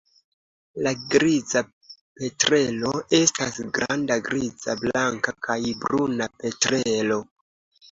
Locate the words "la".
0.85-0.93